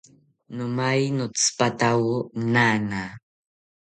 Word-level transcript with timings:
Nomaye 0.55 1.05
notzipatawo 1.17 2.13
nana 2.53 3.01